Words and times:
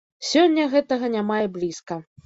Сёння 0.29 0.65
гэтага 0.73 1.13
няма 1.19 1.37
і 1.47 1.55
блізка. 1.59 2.05